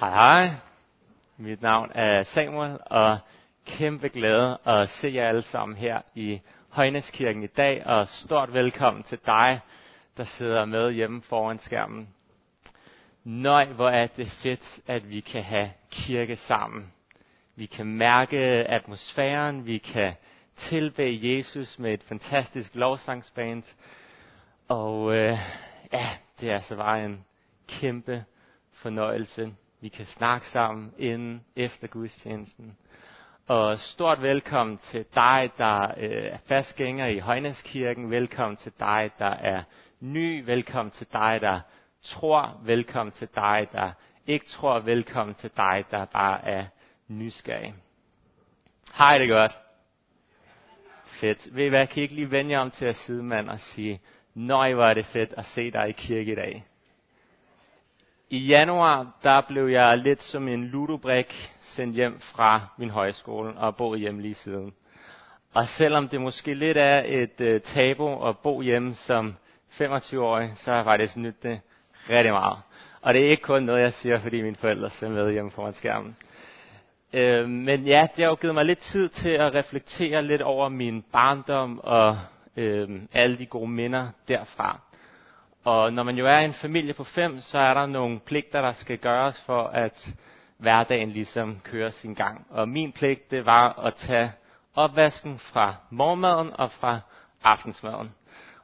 Hej 0.00 0.10
hej. 0.10 0.50
Mit 1.36 1.62
navn 1.62 1.90
er 1.94 2.22
Samuel, 2.22 2.78
og 2.86 3.18
kæmpe 3.66 4.08
glæde 4.08 4.58
at 4.66 4.88
se 4.88 5.08
jer 5.14 5.28
alle 5.28 5.42
sammen 5.42 5.78
her 5.78 6.00
i 6.14 6.40
Højneskirken 6.68 7.42
i 7.42 7.46
dag, 7.46 7.86
og 7.86 8.08
stort 8.08 8.54
velkommen 8.54 9.02
til 9.02 9.18
dig, 9.26 9.60
der 10.16 10.24
sidder 10.24 10.64
med 10.64 10.92
hjemme 10.92 11.22
foran 11.22 11.58
skærmen. 11.58 12.08
Nøj, 13.24 13.64
hvor 13.64 13.88
er 13.88 14.06
det 14.06 14.30
fedt, 14.30 14.80
at 14.86 15.10
vi 15.10 15.20
kan 15.20 15.42
have 15.42 15.70
kirke 15.90 16.36
sammen. 16.36 16.92
Vi 17.54 17.66
kan 17.66 17.86
mærke 17.86 18.38
atmosfæren, 18.68 19.66
vi 19.66 19.78
kan 19.78 20.14
tilbe 20.56 21.18
Jesus 21.22 21.78
med 21.78 21.94
et 21.94 22.02
fantastisk 22.02 22.74
lovsangsband, 22.74 23.62
og 24.68 25.14
øh, 25.14 25.38
ja, 25.92 26.08
det 26.40 26.50
er 26.50 26.54
altså 26.54 26.76
bare 26.76 27.04
en 27.04 27.24
kæmpe 27.68 28.24
fornøjelse. 28.72 29.54
Vi 29.86 29.90
kan 29.90 30.06
snakke 30.06 30.46
sammen 30.46 30.92
inden 30.98 31.44
efter 31.56 31.86
gudstjenesten. 31.86 32.76
Og 33.46 33.78
stort 33.78 34.22
velkommen 34.22 34.78
til 34.78 35.04
dig, 35.14 35.50
der 35.58 35.82
øh, 35.96 36.24
er 36.24 36.38
fastgænger 36.46 37.06
i 37.06 37.18
Højnæskirken. 37.18 38.10
Velkommen 38.10 38.56
til 38.56 38.72
dig, 38.80 39.10
der 39.18 39.30
er 39.30 39.62
ny. 40.00 40.44
Velkommen 40.44 40.90
til 40.90 41.06
dig, 41.12 41.38
der 41.40 41.60
tror. 42.02 42.60
Velkommen 42.64 43.12
til 43.12 43.28
dig, 43.34 43.68
der 43.72 43.90
ikke 44.26 44.46
tror. 44.46 44.78
Velkommen 44.78 45.34
til 45.34 45.50
dig, 45.56 45.84
der 45.90 46.04
bare 46.04 46.44
er 46.44 46.64
nysgerrig. 47.08 47.74
Hej 48.94 49.18
det 49.18 49.28
godt. 49.28 49.52
Fedt. 51.20 51.56
Ved 51.56 51.64
I 51.64 51.68
hvad, 51.68 51.86
kan 51.86 51.98
I 51.98 52.02
ikke 52.02 52.14
lige 52.14 52.30
vende 52.30 52.50
jer 52.50 52.60
om 52.60 52.70
til 52.70 52.84
at 52.84 52.96
sidde 52.96 53.22
mand 53.22 53.50
og 53.50 53.60
sige, 53.60 54.00
nøj 54.34 54.74
hvor 54.74 54.84
er 54.84 54.94
det 54.94 55.06
fedt 55.06 55.34
at 55.36 55.44
se 55.44 55.70
dig 55.70 55.88
i 55.88 55.92
kirke 55.92 56.32
i 56.32 56.34
dag. 56.34 56.64
I 58.30 58.38
januar, 58.38 59.06
der 59.22 59.40
blev 59.48 59.68
jeg 59.68 59.98
lidt 59.98 60.22
som 60.22 60.48
en 60.48 60.64
ludobrik 60.64 61.52
sendt 61.60 61.94
hjem 61.94 62.20
fra 62.20 62.60
min 62.78 62.90
højskole 62.90 63.54
og 63.56 63.76
bo 63.76 63.94
hjemme 63.94 64.22
lige 64.22 64.34
siden. 64.34 64.72
Og 65.54 65.68
selvom 65.68 66.08
det 66.08 66.20
måske 66.20 66.54
lidt 66.54 66.76
er 66.76 67.02
et 67.06 67.40
uh, 67.40 67.60
tabu 67.60 68.28
at 68.28 68.38
bo 68.38 68.60
hjemme 68.60 68.94
som 68.94 69.34
25-årig, 69.80 70.52
så 70.56 70.70
har 70.70 70.76
jeg 70.76 70.84
faktisk 70.84 71.16
nydt 71.16 71.42
det 71.42 71.60
rigtig 72.10 72.32
meget. 72.32 72.58
Og 73.00 73.14
det 73.14 73.26
er 73.26 73.30
ikke 73.30 73.42
kun 73.42 73.62
noget, 73.62 73.82
jeg 73.82 73.92
siger, 73.92 74.18
fordi 74.18 74.42
mine 74.42 74.56
forældre 74.56 74.90
ser 74.90 75.08
med 75.08 75.32
hjemme 75.32 75.50
foran 75.50 75.74
skærmen. 75.74 76.16
Uh, 77.14 77.48
men 77.48 77.86
ja, 77.86 78.06
det 78.16 78.24
har 78.24 78.30
jo 78.30 78.34
givet 78.40 78.54
mig 78.54 78.64
lidt 78.64 78.78
tid 78.78 79.08
til 79.08 79.30
at 79.30 79.54
reflektere 79.54 80.22
lidt 80.22 80.42
over 80.42 80.68
min 80.68 81.04
barndom 81.12 81.80
og 81.82 82.18
uh, 82.56 82.88
alle 83.12 83.38
de 83.38 83.46
gode 83.46 83.70
minder 83.70 84.08
derfra. 84.28 84.80
Og 85.66 85.92
når 85.92 86.02
man 86.02 86.16
jo 86.16 86.26
er 86.26 86.38
en 86.38 86.54
familie 86.54 86.94
på 86.94 87.04
fem, 87.04 87.40
så 87.40 87.58
er 87.58 87.74
der 87.74 87.86
nogle 87.86 88.20
pligter, 88.20 88.62
der 88.62 88.72
skal 88.72 88.98
gøres 88.98 89.42
for, 89.46 89.62
at 89.62 90.08
hverdagen 90.58 91.10
ligesom 91.10 91.60
kører 91.64 91.90
sin 91.90 92.14
gang. 92.14 92.46
Og 92.50 92.68
min 92.68 92.92
pligt, 92.92 93.30
det 93.30 93.46
var 93.46 93.78
at 93.86 93.94
tage 93.94 94.32
opvasken 94.74 95.38
fra 95.38 95.74
morgenmaden 95.90 96.50
og 96.52 96.72
fra 96.72 97.00
aftensmaden. 97.42 98.10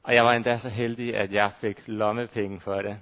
Og 0.03 0.15
jeg 0.15 0.25
var 0.25 0.33
endda 0.33 0.59
så 0.59 0.69
heldig, 0.69 1.17
at 1.17 1.33
jeg 1.33 1.51
fik 1.61 1.83
lommepenge 1.87 2.61
for 2.61 2.83
det. 2.83 2.97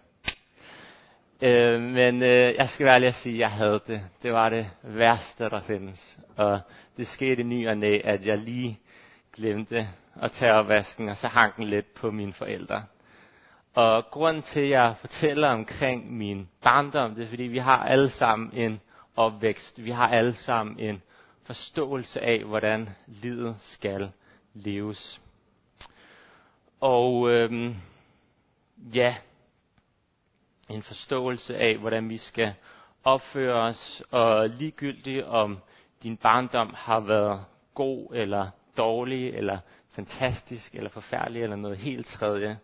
Øh, 1.42 1.80
men 1.80 2.22
øh, 2.22 2.54
jeg 2.54 2.68
skal 2.68 2.86
være 2.86 2.94
ærlig 2.94 3.08
at 3.08 3.14
sige, 3.14 3.34
at 3.34 3.40
jeg 3.40 3.50
havde 3.50 3.80
det. 3.86 4.02
Det 4.22 4.32
var 4.32 4.48
det 4.48 4.70
værste, 4.82 5.44
der 5.50 5.60
findes. 5.60 6.18
Og 6.36 6.60
det 6.96 7.08
skete 7.08 7.42
ny 7.42 7.68
og 7.68 7.76
næ, 7.76 7.98
at 8.04 8.26
jeg 8.26 8.38
lige 8.38 8.78
glemte 9.36 9.88
at 10.22 10.32
tage 10.32 10.52
opvasken, 10.52 11.08
og 11.08 11.16
så 11.16 11.28
hang 11.28 11.56
den 11.56 11.64
lidt 11.64 11.94
på 11.94 12.10
mine 12.10 12.32
forældre. 12.32 12.82
Og 13.74 14.04
grunden 14.10 14.42
til, 14.42 14.60
at 14.60 14.70
jeg 14.70 14.94
fortæller 15.00 15.48
omkring 15.48 16.12
min 16.16 16.48
barndom, 16.62 17.14
det 17.14 17.24
er, 17.24 17.28
fordi 17.28 17.42
vi 17.42 17.58
har 17.58 17.84
alle 17.84 18.10
sammen 18.10 18.52
en 18.52 18.80
opvækst. 19.16 19.84
Vi 19.84 19.90
har 19.90 20.08
alle 20.08 20.34
sammen 20.34 20.78
en 20.78 21.02
forståelse 21.42 22.20
af, 22.20 22.44
hvordan 22.44 22.88
livet 23.06 23.56
skal 23.60 24.10
leves. 24.54 25.20
Og 26.80 27.30
øhm, 27.30 27.74
ja, 28.94 29.16
en 30.68 30.82
forståelse 30.82 31.56
af, 31.56 31.76
hvordan 31.76 32.08
vi 32.08 32.18
skal 32.18 32.54
opføre 33.04 33.54
os, 33.54 34.02
og 34.10 34.48
ligegyldigt 34.48 35.24
om 35.24 35.58
din 36.02 36.16
barndom 36.16 36.74
har 36.76 37.00
været 37.00 37.44
god 37.74 38.14
eller 38.14 38.50
dårlig, 38.76 39.28
eller 39.34 39.58
fantastisk, 39.90 40.74
eller 40.74 40.90
forfærdelig, 40.90 41.42
eller 41.42 41.56
noget 41.56 41.78
helt 41.78 42.06
tredje, 42.06 42.58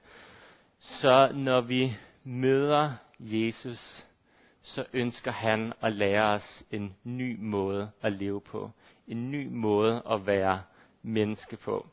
så 0.79 1.31
når 1.35 1.61
vi 1.61 1.97
møder 2.25 2.93
Jesus, 3.19 4.07
så 4.63 4.85
ønsker 4.93 5.31
han 5.31 5.73
at 5.81 5.93
lære 5.93 6.25
os 6.25 6.63
en 6.71 6.97
ny 7.05 7.37
måde 7.39 7.91
at 8.03 8.13
leve 8.13 8.41
på. 8.41 8.71
En 9.09 9.31
ny 9.31 9.49
måde 9.49 10.03
at 10.11 10.27
være 10.27 10.63
menneske 11.03 11.57
på. 11.57 11.87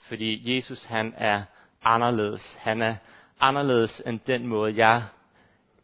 Fordi 0.00 0.56
Jesus 0.56 0.84
han 0.84 1.14
er 1.16 1.42
anderledes. 1.82 2.54
Han 2.58 2.82
er 2.82 2.96
anderledes 3.40 4.02
end 4.06 4.20
den 4.26 4.46
måde, 4.46 4.76
jeg 4.76 5.02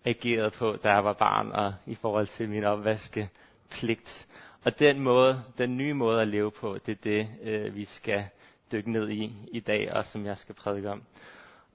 agerede 0.05 0.51
på, 0.51 0.77
da 0.83 0.91
jeg 0.93 1.05
var 1.05 1.13
barn, 1.13 1.53
og 1.53 1.75
i 1.87 1.95
forhold 1.95 2.27
til 2.27 2.49
min 2.49 2.65
opvaske 2.65 3.31
pligt. 3.71 4.27
Og 4.65 4.79
den 4.79 5.01
måde, 5.01 5.43
den 5.59 5.77
nye 5.77 5.95
måde 5.95 6.23
at 6.23 6.29
leve 6.29 6.51
på, 6.51 6.79
det 6.87 6.93
er 6.93 7.03
det, 7.03 7.29
øh, 7.43 7.75
vi 7.75 7.85
skal 7.85 8.25
dykke 8.73 8.93
ned 8.93 9.09
i 9.09 9.33
i 9.53 9.61
dag, 9.61 9.93
og 9.93 10.05
som 10.05 10.27
jeg 10.27 10.39
skal 10.39 10.55
prædike 10.55 10.91
om. 10.91 11.03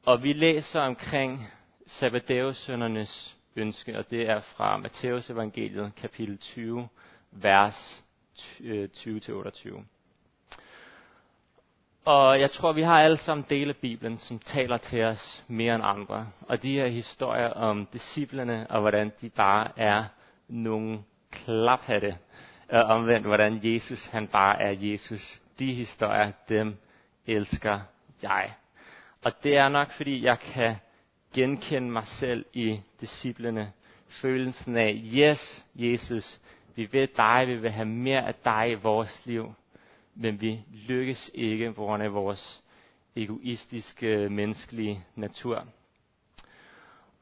Og 0.06 0.24
vi 0.24 0.34
læser 0.34 0.80
omkring 0.80 1.47
Sabbateus-søndernes 1.88 3.38
ønske, 3.56 3.97
og 3.97 4.09
det 4.09 4.30
er 4.30 4.40
fra 4.40 4.78
Matteus 4.78 5.30
evangeliet, 5.30 5.96
kapitel 5.96 6.38
20, 6.38 6.88
vers 7.31 8.03
20-28. 8.36 9.68
Øh, 9.68 9.84
og 12.06 12.40
jeg 12.40 12.52
tror, 12.52 12.74
vi 12.74 12.81
har 12.81 13.02
alle 13.02 13.18
sammen 13.18 13.46
dele 13.50 13.69
af 13.69 13.75
Bibelen, 13.75 14.19
som 14.19 14.40
taler 14.40 14.78
til 14.78 15.03
os 15.03 15.44
mere 15.47 15.75
end 15.75 15.84
andre. 15.86 16.28
Og 16.41 16.64
de 16.64 16.74
her 16.74 16.88
historier 16.88 17.50
om 17.50 17.85
disciplene, 17.94 18.68
og 18.70 18.81
hvordan 18.81 19.12
de 19.22 19.30
bare 19.30 19.72
er 19.78 20.03
nogle 20.47 21.03
klaphatte. 21.31 22.18
Og 22.70 22.84
omvendt, 22.84 23.28
hvordan 23.28 23.59
Jesus 23.64 24.06
han 24.06 24.28
bare 24.28 24.62
er 24.62 24.72
Jesus. 24.72 25.41
De 25.59 25.74
historier, 25.74 26.31
dem 26.50 26.78
elsker 27.28 27.80
jeg. 28.24 28.53
Og 29.23 29.44
det 29.44 29.57
er 29.57 29.69
nok, 29.69 29.91
fordi 29.91 30.23
jeg 30.23 30.39
kan 30.39 30.75
genkende 31.34 31.91
mig 31.91 32.07
selv 32.07 32.45
i 32.53 32.79
disciplene. 33.01 33.72
Følelsen 34.07 34.78
af, 34.78 35.01
yes, 35.13 35.66
Jesus, 35.75 36.39
vi 36.75 36.85
vil 36.85 37.09
dig, 37.17 37.47
vi 37.47 37.56
vil 37.56 37.72
have 37.72 37.85
mere 37.85 38.28
af 38.28 38.35
dig 38.35 38.72
i 38.72 38.73
vores 38.73 39.22
liv, 39.25 39.53
men 40.16 40.41
vi 40.41 40.59
lykkes 40.72 41.31
ikke 41.34 41.73
på 41.73 41.85
grund 41.85 42.03
af 42.03 42.13
vores 42.13 42.63
egoistiske 43.16 44.29
menneskelige 44.29 45.03
natur. 45.16 45.67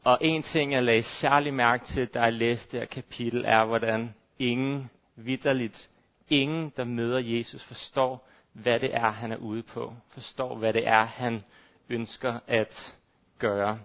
Og 0.03 0.17
en 0.21 0.43
ting, 0.43 0.71
jeg 0.71 0.83
lagde 0.83 1.03
særlig 1.03 1.53
mærke 1.53 1.85
til, 1.85 2.07
da 2.07 2.21
jeg 2.21 2.33
læste 2.33 2.71
det 2.71 2.79
her 2.79 2.85
kapitel, 2.85 3.43
er, 3.45 3.65
hvordan 3.65 4.13
ingen, 4.39 4.89
vidderligt, 5.15 5.89
ingen, 6.29 6.73
der 6.77 6.83
møder 6.83 7.19
Jesus, 7.19 7.63
forstår, 7.63 8.27
hvad 8.53 8.79
det 8.79 8.95
er, 8.95 9.11
han 9.11 9.31
er 9.31 9.37
ude 9.37 9.63
på. 9.63 9.93
Forstår, 10.09 10.55
hvad 10.55 10.73
det 10.73 10.87
er, 10.87 11.05
han 11.05 11.43
ønsker 11.91 12.39
at 12.47 12.95
gøre. 13.39 13.79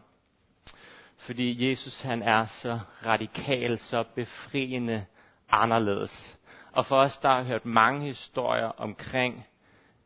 Fordi 1.19 1.71
Jesus 1.71 2.01
han 2.01 2.23
er 2.23 2.47
så 2.47 2.79
radikal, 3.07 3.79
så 3.79 4.05
befriende 4.15 5.05
anderledes. 5.51 6.39
Og 6.73 6.87
for 6.87 6.97
os, 6.97 7.19
der 7.19 7.29
har 7.29 7.43
hørt 7.43 7.65
mange 7.65 8.07
historier 8.07 8.67
omkring 8.67 9.47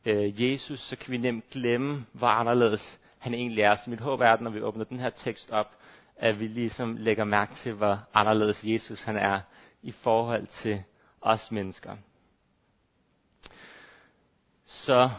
øh, 0.05 0.43
Jesus, 0.43 0.81
så 0.81 0.97
kan 0.97 1.13
vi 1.13 1.17
nemt 1.17 1.51
glemme, 1.51 2.07
hvor 2.13 2.29
anderledes 2.29 3.01
han 3.19 3.35
egentlig 3.35 3.63
er. 3.63 3.77
Så 3.77 3.91
mit 3.91 4.01
håb 4.01 4.21
er, 4.21 4.33
at 4.33 4.41
når 4.41 4.51
vi 4.51 4.63
åbner 4.63 4.85
den 4.85 5.01
her 5.01 5.11
tekst 5.11 5.51
op, 5.51 5.77
at 6.17 6.41
vi 6.41 6.47
ligesom 6.47 6.97
lægger 6.97 7.25
mærke 7.25 7.55
til, 7.55 7.73
hvor 7.73 7.99
anderledes 8.15 8.65
Jesus 8.65 9.03
han 9.03 9.17
er 9.17 9.41
i 9.83 9.93
forhold 9.93 10.47
til 10.47 10.83
os 11.21 11.51
mennesker. 11.51 11.97
Så 14.65 15.11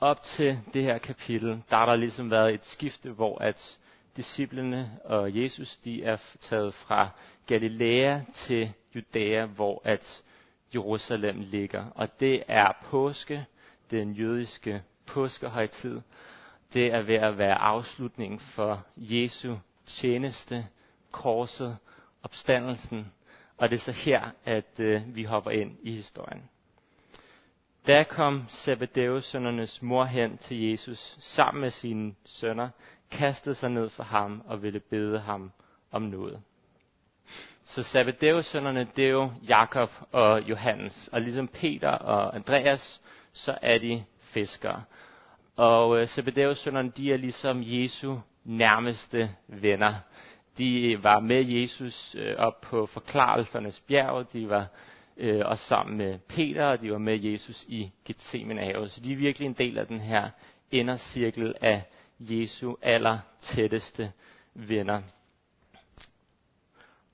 op 0.00 0.22
til 0.22 0.58
det 0.74 0.82
her 0.82 0.98
kapitel, 0.98 1.62
der 1.70 1.76
har 1.76 1.86
der 1.86 1.96
ligesom 1.96 2.30
været 2.30 2.54
et 2.54 2.64
skifte, 2.64 3.10
hvor 3.10 3.38
at 3.38 3.78
disciplene 4.16 4.98
og 5.04 5.42
Jesus, 5.42 5.76
de 5.76 6.04
er 6.04 6.16
taget 6.40 6.74
fra 6.74 7.08
Galilea 7.46 8.20
til 8.32 8.72
Judæa, 8.94 9.44
hvor 9.44 9.82
at 9.84 10.22
Jerusalem 10.74 11.40
ligger. 11.40 11.84
Og 11.94 12.20
det 12.20 12.42
er 12.48 12.72
påske, 12.84 13.46
den 13.90 14.12
jødiske 14.12 14.82
påskehøjtid. 15.06 16.00
Det 16.74 16.86
er 16.94 17.02
ved 17.02 17.14
at 17.14 17.38
være 17.38 17.54
afslutningen 17.54 18.40
for 18.40 18.86
Jesu 18.96 19.56
tjeneste, 19.86 20.66
korset, 21.10 21.76
opstandelsen. 22.22 23.12
Og 23.56 23.70
det 23.70 23.76
er 23.76 23.80
så 23.80 23.92
her, 23.92 24.30
at 24.44 24.80
øh, 24.80 25.16
vi 25.16 25.24
hopper 25.24 25.50
ind 25.50 25.76
i 25.82 25.90
historien. 25.90 26.42
Da 27.86 28.02
kom 28.02 28.44
Zebedeus-sønnernes 28.48 29.82
mor 29.82 30.04
hen 30.04 30.38
til 30.38 30.70
Jesus 30.70 31.16
sammen 31.20 31.60
med 31.60 31.70
sine 31.70 32.14
sønner, 32.24 32.68
kastede 33.10 33.54
sig 33.54 33.70
ned 33.70 33.88
for 33.88 34.02
ham 34.02 34.42
og 34.46 34.62
ville 34.62 34.80
bede 34.80 35.18
ham 35.18 35.52
om 35.92 36.02
noget. 36.02 36.42
Så 37.64 37.82
Zebedeus-sønnerne, 37.82 38.88
det 38.96 39.06
er 39.06 39.10
jo 39.10 39.30
Jakob 39.48 39.90
og 40.12 40.40
Johannes. 40.40 41.08
Og 41.12 41.20
ligesom 41.20 41.48
Peter 41.48 41.90
og 41.90 42.34
Andreas, 42.34 43.00
så 43.32 43.58
er 43.62 43.78
de 43.78 44.04
fiskere. 44.20 44.82
Og 45.56 46.00
øh, 46.00 46.08
Zebedeus-sønnerne, 46.08 46.90
de 46.90 47.12
er 47.12 47.16
ligesom 47.16 47.62
Jesu 47.64 48.18
nærmeste 48.44 49.30
venner. 49.48 49.94
De 50.58 50.98
var 51.02 51.20
med 51.20 51.44
Jesus 51.44 52.16
øh, 52.18 52.36
op 52.38 52.60
på 52.60 52.86
forklarelsernes 52.86 53.80
bjerg. 53.80 54.32
De 54.32 54.48
var 54.48 54.66
øh, 55.16 55.42
og 55.46 55.58
sammen 55.58 55.96
med 55.96 56.18
Peter, 56.18 56.66
og 56.66 56.80
de 56.80 56.92
var 56.92 56.98
med 56.98 57.18
Jesus 57.20 57.64
i 57.68 57.92
Gethsemane 58.04 58.60
have. 58.60 58.88
Så 58.88 59.00
de 59.00 59.12
er 59.12 59.16
virkelig 59.16 59.46
en 59.46 59.52
del 59.52 59.78
af 59.78 59.86
den 59.86 60.00
her 60.00 60.30
indercirkel 60.70 61.54
af 61.60 61.82
Jesu 62.20 62.74
aller 62.82 63.18
tætteste 63.40 64.12
venner. 64.54 65.02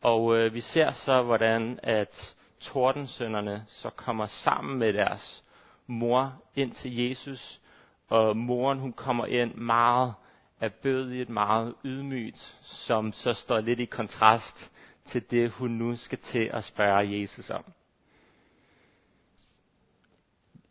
Og 0.02 0.38
øh, 0.38 0.54
vi 0.54 0.60
ser 0.60 0.92
så, 0.92 1.22
hvordan 1.22 1.80
at 1.82 2.34
tordensønderne 2.60 3.64
så 3.66 3.90
kommer 3.90 4.26
sammen 4.26 4.78
med 4.78 4.92
deres 4.92 5.44
mor 5.86 6.42
ind 6.54 6.72
til 6.72 6.96
Jesus, 6.96 7.60
og 8.08 8.36
moren 8.36 8.78
hun 8.78 8.92
kommer 8.92 9.26
ind 9.26 9.54
meget 9.54 10.14
erbødigt, 10.60 11.28
meget 11.28 11.74
ydmygt, 11.84 12.56
som 12.62 13.12
så 13.12 13.32
står 13.32 13.60
lidt 13.60 13.80
i 13.80 13.84
kontrast 13.84 14.72
til 15.06 15.30
det, 15.30 15.50
hun 15.50 15.70
nu 15.70 15.96
skal 15.96 16.18
til 16.18 16.50
at 16.52 16.64
spørge 16.64 17.20
Jesus 17.20 17.50
om. 17.50 17.64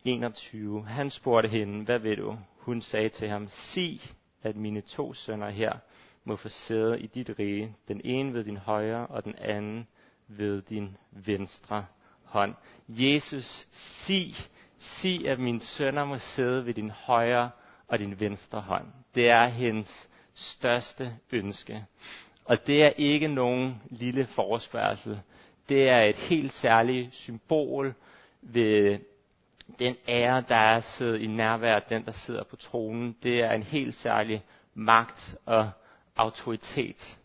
21. 0.04 0.86
Han 0.86 1.10
spurgte 1.10 1.48
hende, 1.48 1.84
hvad 1.84 1.98
vil 1.98 2.18
du? 2.18 2.38
Hun 2.58 2.82
sagde 2.82 3.08
til 3.08 3.28
ham, 3.28 3.48
sig, 3.48 4.00
at 4.42 4.56
mine 4.56 4.80
to 4.80 5.14
sønner 5.14 5.50
her 5.50 5.72
må 6.24 6.36
få 6.36 6.48
sæde 6.48 7.00
i 7.00 7.06
dit 7.06 7.30
rige, 7.38 7.76
den 7.88 8.00
ene 8.04 8.34
ved 8.34 8.44
din 8.44 8.56
højre 8.56 9.06
og 9.06 9.24
den 9.24 9.34
anden 9.38 9.88
ved 10.28 10.62
din 10.62 10.96
venstre 11.10 11.86
hånd. 12.24 12.54
Jesus, 12.88 13.66
sig, 14.06 14.34
sig, 14.78 15.28
at 15.28 15.38
mine 15.38 15.60
sønner 15.60 16.04
må 16.04 16.18
sidde 16.18 16.66
ved 16.66 16.74
din 16.74 16.90
højre 16.90 17.50
og 17.88 17.98
din 17.98 18.20
venstre 18.20 18.60
hånd. 18.60 18.86
Det 19.14 19.30
er 19.30 19.46
hendes 19.46 20.08
største 20.34 21.16
ønske. 21.32 21.84
Og 22.44 22.66
det 22.66 22.84
er 22.84 22.88
ikke 22.96 23.28
nogen 23.28 23.82
lille 23.90 24.26
forespørgsel. 24.26 25.20
Det 25.68 25.88
er 25.88 26.00
et 26.00 26.16
helt 26.16 26.52
særligt 26.52 27.14
symbol 27.14 27.94
ved 28.42 28.98
den 29.78 29.96
ære, 30.08 30.44
der 30.48 30.56
er 30.56 30.80
siddet 30.80 31.20
i 31.20 31.26
nærvær 31.26 31.74
af 31.74 31.82
den, 31.82 32.04
der 32.04 32.12
sidder 32.12 32.44
på 32.44 32.56
tronen. 32.56 33.16
Det 33.22 33.40
er 33.40 33.52
en 33.52 33.62
helt 33.62 33.94
særlig 33.94 34.42
magt 34.74 35.34
og 35.46 35.70
autoritet. 36.16 37.18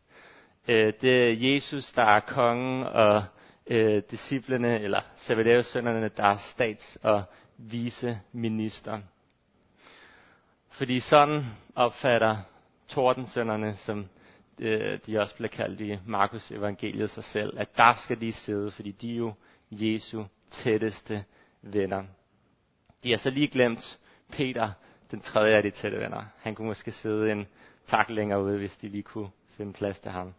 Øh, 0.67 0.93
det 1.01 1.29
er 1.29 1.53
Jesus, 1.53 1.91
der 1.91 2.03
er 2.03 2.19
kongen, 2.19 2.83
og 2.83 3.23
øh, 3.67 4.03
disciplene, 4.11 4.79
eller 4.79 5.01
Zebedeus-sønnerne, 5.17 6.09
der 6.17 6.23
er 6.23 6.37
stats- 6.37 6.97
og 7.03 7.23
viceminister. 7.57 8.99
Fordi 10.69 10.99
sådan 10.99 11.43
opfatter 11.75 12.37
tordensønnerne, 12.87 13.75
som 13.75 14.07
øh, 14.59 14.99
de 15.07 15.19
også 15.19 15.35
bliver 15.35 15.49
kaldt 15.49 15.81
i 15.81 15.97
Markus 16.05 16.51
evangeliet 16.51 17.09
sig 17.09 17.23
selv, 17.23 17.59
at 17.59 17.77
der 17.77 17.93
skal 18.03 18.21
de 18.21 18.31
sidde, 18.31 18.71
fordi 18.71 18.91
de 18.91 19.11
er 19.13 19.17
jo 19.17 19.33
Jesu 19.71 20.23
tætteste 20.51 21.23
venner. 21.61 22.03
De 23.07 23.11
har 23.11 23.17
så 23.17 23.29
lige 23.29 23.47
glemt 23.47 23.99
Peter, 24.31 24.71
den 25.11 25.21
tredje 25.21 25.55
af 25.55 25.63
de 25.63 25.69
tætte 25.69 25.99
venner. 25.99 26.23
Han 26.41 26.55
kunne 26.55 26.67
måske 26.67 26.91
sidde 26.91 27.31
en 27.31 27.47
tak 27.87 28.09
længere 28.09 28.43
ude, 28.43 28.57
hvis 28.57 28.77
de 28.77 28.89
lige 28.89 29.03
kunne 29.03 29.29
finde 29.57 29.73
plads 29.73 29.99
til 29.99 30.11
ham. 30.11 30.33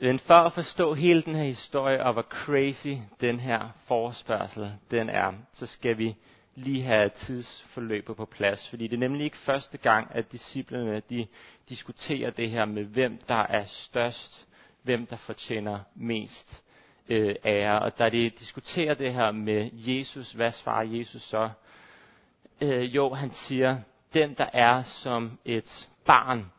Men 0.00 0.18
for 0.18 0.34
at 0.34 0.52
forstå 0.52 0.94
hele 0.94 1.22
den 1.22 1.34
her 1.34 1.44
historie, 1.44 2.04
og 2.04 2.12
hvor 2.12 2.22
crazy 2.22 2.94
den 3.20 3.40
her 3.40 3.68
forespørgsel 3.86 4.72
den 4.90 5.08
er, 5.08 5.32
så 5.52 5.66
skal 5.66 5.98
vi 5.98 6.16
lige 6.54 6.82
have 6.82 7.08
tidsforløbet 7.08 8.16
på 8.16 8.24
plads. 8.24 8.68
Fordi 8.68 8.86
det 8.86 8.96
er 8.96 9.00
nemlig 9.00 9.24
ikke 9.24 9.38
første 9.38 9.78
gang, 9.78 10.08
at 10.10 10.32
disciplerne 10.32 11.02
de 11.10 11.26
diskuterer 11.68 12.30
det 12.30 12.50
her 12.50 12.64
med, 12.64 12.84
hvem 12.84 13.18
der 13.28 13.46
er 13.46 13.64
størst, 13.64 14.46
hvem 14.82 15.06
der 15.06 15.16
fortjener 15.16 15.80
mest 15.94 16.63
øh, 17.08 17.36
ære. 17.44 17.78
Og 17.78 17.98
da 17.98 18.08
de 18.08 18.30
diskuterer 18.30 18.94
det 18.94 19.14
her 19.14 19.30
med 19.30 19.70
Jesus, 19.72 20.32
hvad 20.32 20.52
svarer 20.52 20.82
Jesus 20.82 21.22
så? 21.22 21.50
Øh, 22.60 22.94
jo, 22.94 23.14
han 23.14 23.30
siger, 23.30 23.78
den 24.14 24.34
der 24.34 24.46
er 24.52 24.82
som 24.82 25.38
et 25.44 25.88
barn, 26.04 26.52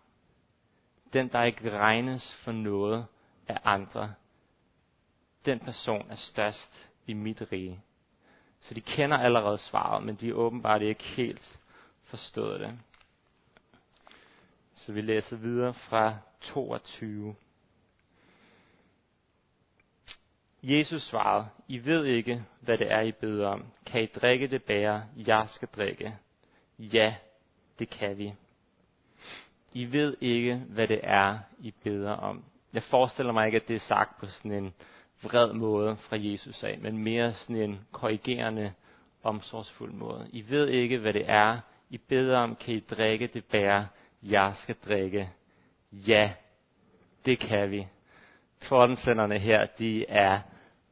den 1.13 1.27
der 1.27 1.43
ikke 1.43 1.77
regnes 1.77 2.35
for 2.43 2.51
noget 2.51 3.05
af 3.47 3.57
andre, 3.63 4.13
den 5.45 5.59
person 5.59 6.07
er 6.09 6.15
størst 6.15 6.89
i 7.07 7.13
mit 7.13 7.41
rige. 7.51 7.81
Så 8.61 8.73
de 8.73 8.81
kender 8.81 9.17
allerede 9.17 9.57
svaret, 9.57 10.03
men 10.03 10.15
de 10.15 10.29
er 10.29 10.33
åbenbart 10.33 10.81
ikke 10.81 11.03
helt 11.03 11.59
forstået 12.03 12.59
det. 12.59 12.79
Så 14.75 14.93
vi 14.93 15.01
læser 15.01 15.35
videre 15.35 15.73
fra 15.73 16.15
22. 16.41 17.35
Jesus 20.67 21.01
svarede, 21.01 21.47
I 21.67 21.85
ved 21.85 22.05
ikke, 22.05 22.43
hvad 22.61 22.77
det 22.77 22.91
er, 22.91 23.01
I 23.01 23.11
beder 23.11 23.47
om. 23.47 23.65
Kan 23.85 24.03
I 24.03 24.05
drikke 24.05 24.47
det 24.47 24.63
bære, 24.63 25.03
jeg 25.15 25.47
skal 25.49 25.67
drikke? 25.75 26.15
Ja, 26.79 27.15
det 27.79 27.89
kan 27.89 28.17
vi. 28.17 28.33
I 29.73 29.85
ved 29.85 30.17
ikke, 30.21 30.55
hvad 30.55 30.87
det 30.87 30.99
er, 31.03 31.39
I 31.59 31.73
beder 31.83 32.11
om. 32.11 32.43
Jeg 32.73 32.83
forestiller 32.83 33.33
mig 33.33 33.45
ikke, 33.45 33.55
at 33.55 33.67
det 33.67 33.75
er 33.75 33.79
sagt 33.79 34.19
på 34.19 34.25
sådan 34.25 34.51
en 34.51 34.73
vred 35.23 35.53
måde 35.53 35.97
fra 35.97 36.17
Jesus 36.19 36.63
af, 36.63 36.79
men 36.79 36.97
mere 36.97 37.33
sådan 37.33 37.55
en 37.55 37.79
korrigerende, 37.91 38.73
omsorgsfuld 39.23 39.91
måde. 39.91 40.27
I 40.31 40.49
ved 40.49 40.67
ikke, 40.67 40.97
hvad 40.97 41.13
det 41.13 41.29
er, 41.29 41.59
I 41.89 41.97
beder 41.97 42.37
om. 42.37 42.55
Kan 42.55 42.73
I 42.73 42.79
drikke 42.79 43.27
det 43.27 43.45
bære, 43.45 43.87
jeg 44.23 44.53
skal 44.55 44.75
drikke? 44.87 45.29
Ja, 45.91 46.33
det 47.25 47.39
kan 47.39 47.71
vi. 47.71 47.87
Tordensenderne 48.61 49.39
her, 49.39 49.65
de 49.65 50.05
er 50.05 50.39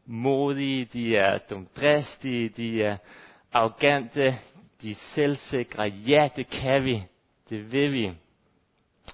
modige, 0.06 0.86
de 0.86 1.18
er 1.18 1.38
dumdristige, 1.38 2.50
de 2.50 2.84
er 2.84 2.98
arrogante, 3.54 4.36
de 4.82 4.92
er 4.92 4.96
selvsikre. 4.96 5.84
Ja, 5.84 6.30
det 6.36 6.48
kan 6.50 6.84
vi. 6.84 7.04
Det 7.50 7.72
vil 7.72 7.94
vi. 7.94 8.12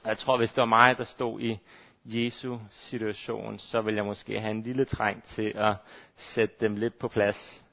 Jeg 0.06 0.18
tror, 0.18 0.38
hvis 0.38 0.50
det 0.50 0.58
var 0.58 0.66
mig, 0.66 0.98
der 0.98 1.04
stod 1.04 1.42
i 1.42 1.58
Jesu 2.06 2.58
situation, 2.72 3.60
så 3.60 3.82
ville 3.82 3.98
jeg 3.98 4.06
måske 4.06 4.40
have 4.40 4.52
en 4.52 4.64
lille 4.64 4.86
træng 4.86 5.24
til 5.24 5.54
at 5.56 5.76
sætte 6.16 6.56
dem 6.60 6.76
lidt 6.76 7.00
på 7.00 7.08
plads. 7.08 7.64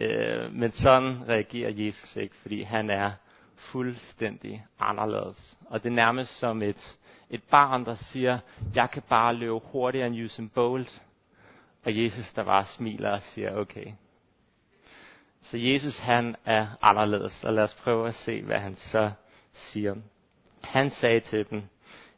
Øh, 0.00 0.52
men 0.52 0.72
sådan 0.72 1.28
reagerer 1.28 1.70
Jesus 1.70 2.16
ikke, 2.16 2.34
fordi 2.36 2.62
han 2.62 2.90
er 2.90 3.10
fuldstændig 3.56 4.66
anderledes. 4.80 5.56
Og 5.66 5.82
det 5.82 5.88
er 5.88 5.94
nærmest 5.94 6.38
som 6.38 6.62
et, 6.62 6.96
et 7.30 7.42
barn, 7.42 7.84
der 7.84 7.94
siger, 7.94 8.38
jeg 8.74 8.90
kan 8.90 9.02
bare 9.08 9.34
løbe 9.34 9.58
hurtigere 9.58 10.06
end 10.06 10.24
Usain 10.24 10.48
Bolt. 10.48 11.02
Og 11.86 12.02
Jesus, 12.02 12.30
der 12.30 12.44
bare 12.44 12.64
smiler 12.64 13.10
og 13.10 13.22
siger, 13.22 13.56
okay. 13.56 13.86
Så 15.42 15.58
Jesus, 15.58 15.98
han 15.98 16.36
er 16.44 16.66
anderledes, 16.82 17.44
og 17.44 17.52
lad 17.52 17.64
os 17.64 17.74
prøve 17.74 18.08
at 18.08 18.14
se, 18.14 18.42
hvad 18.42 18.58
han 18.58 18.76
så 18.76 19.10
siger. 19.52 19.94
Han 20.62 20.90
sagde 20.90 21.20
til 21.20 21.50
dem, 21.50 21.62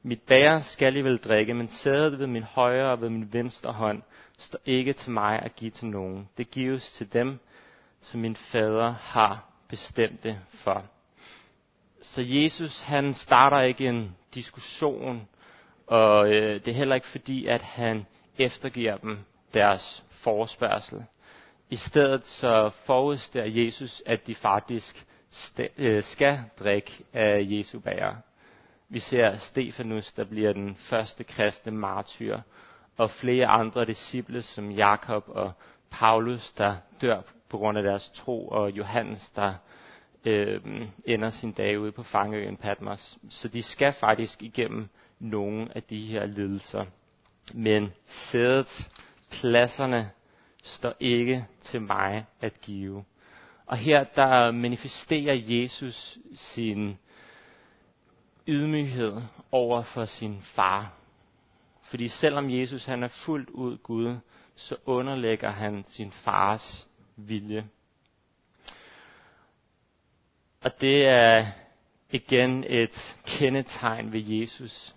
mit 0.03 0.23
bære 0.23 0.63
skal 0.63 0.97
I 0.97 1.01
vel 1.01 1.19
drikke, 1.19 1.55
men 1.55 1.69
sædet 1.69 2.19
ved 2.19 2.27
min 2.27 2.43
højre 2.43 2.91
og 2.91 3.01
ved 3.01 3.09
min 3.09 3.33
venstre 3.33 3.73
hånd 3.73 4.03
står 4.39 4.59
ikke 4.65 4.93
til 4.93 5.11
mig 5.11 5.43
at 5.43 5.57
give 5.57 5.71
til 5.71 5.87
nogen. 5.87 6.29
Det 6.39 6.51
gives 6.51 6.93
til 6.93 7.13
dem, 7.13 7.39
som 8.01 8.21
min 8.21 8.37
fader 8.37 8.91
har 8.91 9.45
bestemt 9.69 10.25
det 10.25 10.39
for. 10.51 10.85
Så 12.01 12.23
Jesus, 12.25 12.81
han 12.81 13.15
starter 13.15 13.61
ikke 13.61 13.89
en 13.89 14.17
diskussion, 14.35 15.29
og 15.87 16.29
øh, 16.29 16.65
det 16.65 16.69
er 16.69 16.75
heller 16.75 16.95
ikke 16.95 17.07
fordi, 17.07 17.47
at 17.47 17.63
han 17.63 18.07
eftergiver 18.39 18.97
dem 18.97 19.19
deres 19.55 20.05
forespørgsel. 20.11 21.05
I 21.71 21.77
stedet 21.77 22.27
så 22.27 22.71
forudster 22.87 23.45
Jesus, 23.45 24.03
at 24.07 24.27
de 24.27 24.35
faktisk 24.35 25.07
øh, 25.79 26.03
skal 26.03 26.41
drikke 26.59 27.05
af 27.13 27.47
Jesu 27.51 27.81
bærer. 27.81 28.15
Vi 28.89 28.99
ser 28.99 29.37
Stefanus, 29.37 30.13
der 30.13 30.25
bliver 30.25 30.53
den 30.53 30.75
første 30.75 31.25
kristne 31.25 31.73
martyr, 31.73 32.41
og 32.97 33.11
flere 33.11 33.47
andre 33.47 33.85
disciple 33.85 34.43
som 34.43 34.71
Jakob 34.71 35.25
og 35.27 35.53
Paulus, 35.91 36.53
der 36.53 36.77
dør 37.01 37.21
på 37.49 37.59
grund 37.59 37.79
af 37.79 37.85
deres 37.85 38.11
tro, 38.15 38.49
og 38.49 38.71
Johannes, 38.71 39.29
der 39.37 39.55
øh, 40.25 40.61
ender 41.05 41.31
sin 41.31 41.53
dag 41.53 41.81
ude 41.81 41.93
på 41.93 42.03
fangeøen 42.03 42.57
Patmos. 42.57 43.19
Så 43.31 43.49
de 43.49 43.63
skal 43.63 43.93
faktisk 43.93 44.43
igennem 44.43 44.89
nogle 45.19 45.77
af 45.77 45.83
de 45.83 46.07
her 46.07 46.27
lidelser. 46.27 46.85
Men 47.55 47.93
sædet, 48.07 48.91
pladserne, 49.31 50.11
står 50.63 50.95
ikke 51.01 51.47
til 51.63 51.83
mig 51.83 52.27
at 52.41 52.61
give. 52.61 53.05
Og 53.67 53.77
her 53.77 54.05
der 54.05 54.51
manifesterer 54.51 55.35
Jesus 55.35 56.19
sin 56.35 56.99
ydmyghed 58.47 59.23
over 59.53 59.83
for 59.83 60.05
sin 60.05 60.43
far. 60.43 60.93
Fordi 61.83 62.09
selvom 62.09 62.51
Jesus 62.51 62.85
han 62.85 63.03
er 63.03 63.09
fuldt 63.09 63.51
ud 63.51 63.79
Gud, 63.79 64.17
så 64.55 64.77
underlægger 64.85 65.51
han 65.51 65.85
sin 65.89 66.13
fars 66.13 66.89
vilje. 67.17 67.69
Og 70.61 70.81
det 70.81 71.07
er 71.09 71.47
igen 72.11 72.65
et 72.65 73.17
kendetegn 73.27 74.13
ved 74.13 74.21
Jesus, 74.21 74.95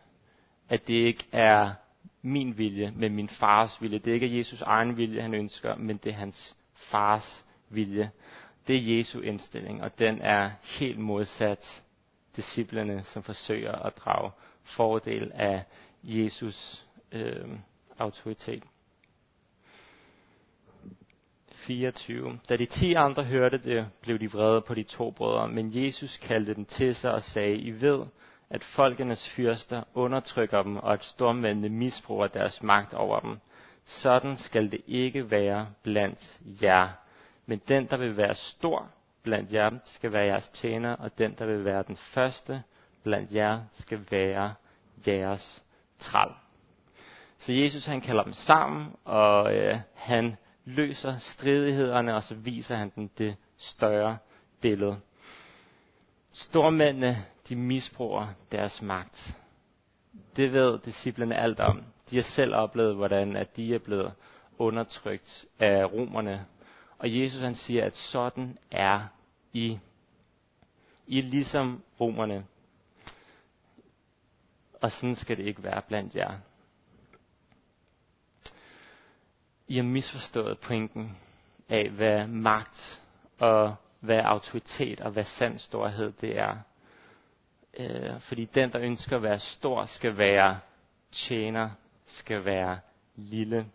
at 0.69 0.87
det 0.87 0.93
ikke 0.93 1.27
er 1.31 1.73
min 2.21 2.57
vilje, 2.57 2.91
men 2.95 3.15
min 3.15 3.29
fars 3.29 3.81
vilje. 3.81 3.99
Det 3.99 4.11
er 4.11 4.13
ikke 4.13 4.37
Jesus 4.37 4.61
egen 4.61 4.97
vilje, 4.97 5.21
han 5.21 5.33
ønsker, 5.33 5.75
men 5.75 5.97
det 5.97 6.09
er 6.09 6.17
hans 6.17 6.57
fars 6.73 7.45
vilje. 7.69 8.11
Det 8.67 8.75
er 8.75 8.97
Jesu 8.97 9.19
indstilling, 9.19 9.83
og 9.83 9.99
den 9.99 10.21
er 10.21 10.49
helt 10.79 10.99
modsat 10.99 11.83
disciplerne, 12.35 13.03
som 13.03 13.23
forsøger 13.23 13.71
at 13.71 13.97
drage 13.97 14.31
fordel 14.63 15.31
af 15.33 15.63
Jesus 16.03 16.85
øh, 17.11 17.49
autoritet. 17.99 18.63
24. 21.47 22.39
Da 22.49 22.55
de 22.55 22.65
ti 22.65 22.93
andre 22.93 23.23
hørte 23.23 23.57
det, 23.57 23.87
blev 24.01 24.19
de 24.19 24.31
vrede 24.31 24.61
på 24.61 24.73
de 24.73 24.83
to 24.83 25.11
brødre, 25.11 25.47
men 25.47 25.85
Jesus 25.85 26.17
kaldte 26.17 26.53
dem 26.53 26.65
til 26.65 26.95
sig 26.95 27.13
og 27.13 27.23
sagde, 27.23 27.55
I 27.55 27.81
ved, 27.81 28.05
at 28.51 28.63
folkenes 28.63 29.29
fyrster 29.29 29.83
undertrykker 29.93 30.63
dem, 30.63 30.77
og 30.77 30.93
at 30.93 31.03
stormændene 31.03 31.69
misbruger 31.69 32.27
deres 32.27 32.63
magt 32.63 32.93
over 32.93 33.19
dem. 33.19 33.37
Sådan 33.85 34.37
skal 34.37 34.71
det 34.71 34.81
ikke 34.87 35.31
være 35.31 35.67
blandt 35.83 36.39
jer. 36.61 36.89
Men 37.45 37.61
den, 37.67 37.85
der 37.85 37.97
vil 37.97 38.17
være 38.17 38.35
stor 38.35 38.87
blandt 39.23 39.53
jer, 39.53 39.71
skal 39.85 40.11
være 40.11 40.25
jeres 40.25 40.49
tjener, 40.49 40.95
og 40.95 41.17
den, 41.17 41.35
der 41.39 41.45
vil 41.45 41.65
være 41.65 41.83
den 41.87 41.97
første 41.97 42.63
blandt 43.03 43.31
jer, 43.31 43.61
skal 43.79 44.05
være 44.11 44.53
jeres 45.07 45.63
træl. 45.99 46.29
Så 47.37 47.53
Jesus 47.53 47.85
han 47.85 48.01
kalder 48.01 48.23
dem 48.23 48.33
sammen, 48.33 48.95
og 49.05 49.55
øh, 49.55 49.77
han 49.95 50.37
løser 50.65 51.17
stridighederne, 51.17 52.15
og 52.15 52.23
så 52.23 52.35
viser 52.35 52.75
han 52.75 52.91
dem 52.95 53.09
det 53.09 53.35
større 53.57 54.17
billede. 54.61 54.99
Stormændene, 56.31 57.17
de 57.51 57.55
misbruger 57.55 58.27
deres 58.51 58.81
magt. 58.81 59.35
Det 60.35 60.53
ved 60.53 60.79
disciplene 60.79 61.35
alt 61.35 61.59
om. 61.59 61.83
De 62.09 62.15
har 62.15 62.23
selv 62.23 62.55
oplevet, 62.55 62.95
hvordan 62.95 63.35
at 63.35 63.55
de 63.55 63.75
er 63.75 63.79
blevet 63.79 64.13
undertrykt 64.57 65.45
af 65.59 65.85
romerne. 65.85 66.45
Og 66.97 67.19
Jesus 67.19 67.41
han 67.41 67.55
siger, 67.55 67.85
at 67.85 67.95
sådan 67.95 68.57
er 68.71 69.07
I. 69.53 69.79
I 71.07 71.19
er 71.19 71.23
ligesom 71.23 71.83
romerne. 71.99 72.45
Og 74.81 74.91
sådan 74.91 75.15
skal 75.15 75.37
det 75.37 75.43
ikke 75.43 75.63
være 75.63 75.81
blandt 75.87 76.15
jer. 76.15 76.37
I 79.67 79.75
har 79.75 79.83
misforstået 79.83 80.59
pointen 80.59 81.17
af, 81.69 81.89
hvad 81.89 82.27
magt 82.27 83.01
og 83.39 83.75
hvad 83.99 84.19
autoritet 84.19 85.01
og 85.01 85.11
hvad 85.11 85.23
sand 85.23 85.59
storhed 85.59 86.11
det 86.21 86.37
er. 86.37 86.57
Øh, 87.79 88.19
fordi 88.19 88.45
den, 88.45 88.71
der 88.71 88.81
ønsker 88.81 89.15
at 89.15 89.23
være 89.23 89.39
stor, 89.39 89.85
skal 89.85 90.17
være 90.17 90.59
tjener, 91.11 91.69
skal 92.05 92.45
være 92.45 92.79
lille. 93.15 93.65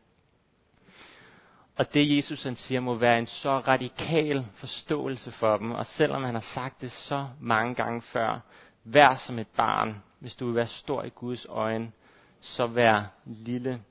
Og 1.76 1.94
det 1.94 2.16
Jesus 2.16 2.42
han 2.42 2.56
siger 2.56 2.80
må 2.80 2.94
være 2.94 3.18
en 3.18 3.26
så 3.26 3.58
radikal 3.58 4.46
forståelse 4.54 5.32
for 5.32 5.56
dem. 5.56 5.72
Og 5.72 5.86
selvom 5.86 6.24
han 6.24 6.34
har 6.34 6.46
sagt 6.54 6.80
det 6.80 6.92
så 6.92 7.28
mange 7.40 7.74
gange 7.74 8.02
før, 8.02 8.40
vær 8.84 9.16
som 9.26 9.38
et 9.38 9.48
barn, 9.56 10.02
hvis 10.18 10.36
du 10.36 10.46
vil 10.46 10.54
være 10.54 10.66
stor 10.66 11.02
i 11.02 11.08
Guds 11.08 11.46
øjne, 11.48 11.92
så 12.40 12.66
vær 12.66 13.02
lille. 13.24 13.82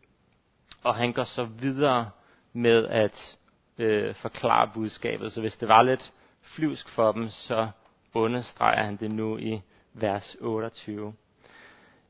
Og 0.83 0.95
han 0.95 1.13
går 1.13 1.23
så 1.23 1.43
videre 1.43 2.09
med 2.53 2.87
at 2.87 3.37
øh, 3.77 4.15
forklare 4.15 4.71
budskabet. 4.73 5.31
Så 5.31 5.41
hvis 5.41 5.55
det 5.55 5.67
var 5.67 5.81
lidt 5.81 6.13
flyvsk 6.41 6.89
for 6.89 7.11
dem, 7.11 7.29
så 7.29 7.69
understreger 8.13 8.83
han 8.83 8.95
det 8.95 9.11
nu 9.11 9.37
i 9.37 9.61
vers 9.95 10.35
28. 10.41 11.13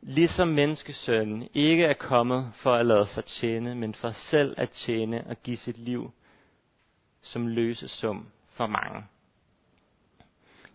Ligesom 0.02 0.48
menneskesønnen 0.48 1.50
ikke 1.54 1.86
er 1.86 1.94
kommet 1.94 2.52
for 2.54 2.76
at 2.76 2.86
lade 2.86 3.08
sig 3.08 3.26
tjene, 3.26 3.76
men 3.76 3.94
for 3.94 4.12
selv 4.12 4.56
at 4.58 4.70
tjene 4.70 5.24
og 5.28 5.44
give 5.44 5.58
sit 5.58 5.78
liv 5.78 6.12
som 7.22 7.48
løsesum 7.48 8.28
for 8.50 8.68
mange. 8.68 9.06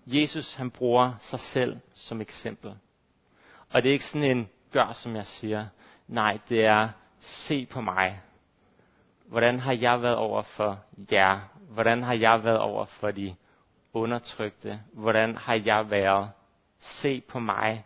Jesus 0.07 0.55
han 0.55 0.71
bruger 0.71 1.13
sig 1.19 1.41
selv 1.41 1.77
som 1.95 2.21
eksempel. 2.21 2.75
Og 3.71 3.83
det 3.83 3.89
er 3.89 3.93
ikke 3.93 4.05
sådan 4.05 4.31
en 4.31 4.49
gør 4.73 4.93
som 4.93 5.17
jeg 5.17 5.27
siger. 5.27 5.67
Nej, 6.09 6.39
det 6.49 6.65
er 6.65 6.89
se 7.21 7.67
på 7.67 7.81
mig. 7.81 8.21
Hvordan 9.27 9.59
har 9.59 9.73
jeg 9.73 10.03
været 10.03 10.17
over 10.17 10.43
for 10.43 10.79
jer? 11.13 11.41
Hvordan 11.71 12.03
har 12.03 12.15
jeg 12.15 12.45
været 12.45 12.59
over 12.59 12.85
for 12.85 13.11
de 13.11 13.35
undertrykte? 13.93 14.81
Hvordan 14.93 15.37
har 15.37 15.55
jeg 15.55 15.91
været? 15.91 16.31
Se 16.81 17.21
på 17.21 17.39
mig. 17.39 17.85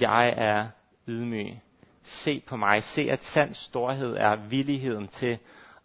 Jeg 0.00 0.34
er 0.36 0.68
ydmyg. 1.08 1.60
Se 2.02 2.40
på 2.40 2.56
mig. 2.56 2.82
Se, 2.82 3.10
at 3.10 3.22
sand 3.22 3.54
storhed 3.54 4.16
er 4.16 4.36
villigheden 4.36 5.08
til 5.08 5.38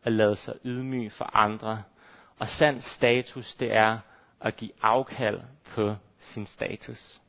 at 0.04 0.12
lade 0.12 0.36
sig 0.36 0.54
ydmyg 0.66 1.12
for 1.12 1.38
andre. 1.38 1.84
Og 2.40 2.48
sand 2.48 2.82
status, 2.82 3.56
det 3.56 3.76
er 3.76 4.00
at 4.42 4.56
give 4.56 4.72
afkald 4.82 5.42
på 5.66 5.96
sin 6.20 6.48
status. 6.48 7.22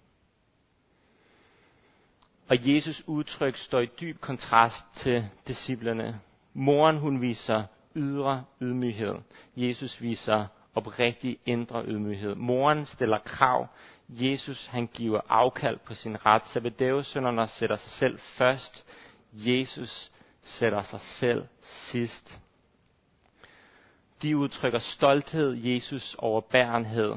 Og 2.49 2.57
Jesus 2.61 3.03
udtryk 3.07 3.57
står 3.57 3.81
i 3.81 3.87
dyb 4.01 4.21
kontrast 4.21 4.85
til 4.95 5.25
disciplerne. 5.49 6.21
Moren 6.55 6.99
hun 6.99 7.21
viser 7.21 7.65
ydre 7.97 8.45
ydmyghed. 8.63 9.15
Jesus 9.57 10.03
viser 10.03 10.47
oprigtig 10.75 11.39
indre 11.47 11.85
ydmyghed. 11.87 12.35
Moren 12.35 12.87
stiller 12.87 13.19
krav. 13.19 13.67
Jesus 14.09 14.67
han 14.67 14.87
giver 14.87 15.21
afkald 15.29 15.79
på 15.79 15.95
sin 15.95 16.27
ret. 16.27 16.43
Zebedeus-sønnerne 16.47 17.47
sætter 17.47 17.77
sig 17.77 17.93
selv 17.93 18.19
først. 18.19 18.85
Jesus 19.33 20.13
sætter 20.43 20.83
sig 20.83 21.01
selv 21.01 21.47
sidst. 21.63 22.41
De 24.23 24.37
udtrykker 24.37 24.79
stolthed, 24.79 25.55
Jesus 25.55 26.15
overbærenhed. 26.19 27.15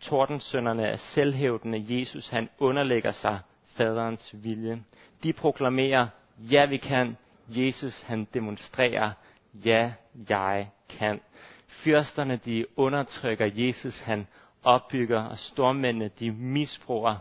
Tordensønderne 0.00 0.86
er 0.86 0.96
selvhævdende. 0.96 2.00
Jesus 2.00 2.28
han 2.28 2.48
underlægger 2.58 3.12
sig 3.12 3.38
faderens 3.66 4.34
vilje. 4.34 4.82
De 5.22 5.32
proklamerer, 5.32 6.08
ja 6.38 6.66
vi 6.66 6.76
kan. 6.76 7.16
Jesus 7.48 8.02
han 8.02 8.28
demonstrerer, 8.34 9.10
ja 9.54 9.92
jeg 10.28 10.70
kan. 10.88 11.20
Fyrsterne 11.66 12.36
de 12.36 12.78
undertrykker 12.78 13.50
Jesus, 13.54 14.00
han 14.00 14.26
opbygger, 14.64 15.22
og 15.22 15.38
stormændene 15.38 16.10
de 16.18 16.30
misbruger 16.30 17.16